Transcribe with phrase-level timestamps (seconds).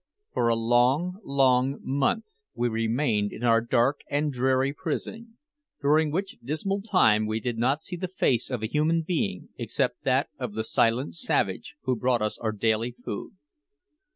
[0.33, 5.37] For a long, long month we remained in our dark and dreary prison,
[5.79, 10.01] during which dismal time we did not see the face of a human being except
[10.05, 13.33] that of the silent savage who brought us our daily food.